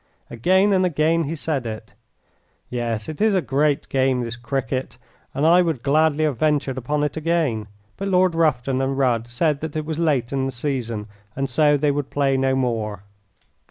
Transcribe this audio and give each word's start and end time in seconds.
Again 0.31 0.73
and 0.73 0.83
again 0.83 1.25
he 1.25 1.35
said 1.35 1.67
it. 1.67 1.93
Yes, 2.71 3.07
it 3.07 3.21
is 3.21 3.35
a 3.35 3.39
great 3.41 3.87
game 3.87 4.23
this 4.23 4.35
cricket, 4.35 4.97
and 5.31 5.45
I 5.45 5.61
would 5.61 5.83
gladly 5.83 6.23
have 6.23 6.39
ventured 6.39 6.75
upon 6.75 7.03
it 7.03 7.15
again 7.17 7.67
but 7.97 8.07
Lord 8.07 8.33
Rufton 8.33 8.81
and 8.81 8.97
Rudd 8.97 9.27
said 9.27 9.61
that 9.61 9.75
it 9.75 9.85
was 9.85 9.99
late 9.99 10.33
in 10.33 10.47
the 10.47 10.51
season, 10.51 11.07
and 11.35 11.47
so 11.47 11.77
they 11.77 11.91
would 11.91 12.09
play 12.09 12.35
no 12.35 12.55
more. 12.55 13.03